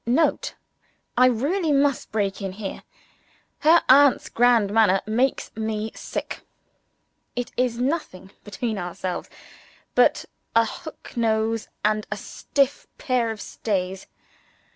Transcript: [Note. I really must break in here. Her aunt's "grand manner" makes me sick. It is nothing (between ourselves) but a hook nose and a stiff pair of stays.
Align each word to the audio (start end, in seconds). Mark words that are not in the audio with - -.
[Note. 0.07 0.55
I 1.15 1.27
really 1.27 1.71
must 1.71 2.11
break 2.11 2.41
in 2.41 2.53
here. 2.53 2.81
Her 3.59 3.83
aunt's 3.87 4.29
"grand 4.29 4.73
manner" 4.73 5.01
makes 5.05 5.55
me 5.55 5.91
sick. 5.93 6.41
It 7.35 7.51
is 7.55 7.77
nothing 7.77 8.31
(between 8.43 8.79
ourselves) 8.79 9.29
but 9.93 10.25
a 10.55 10.65
hook 10.65 11.15
nose 11.15 11.67
and 11.85 12.07
a 12.11 12.17
stiff 12.17 12.87
pair 12.97 13.29
of 13.29 13.39
stays. 13.39 14.07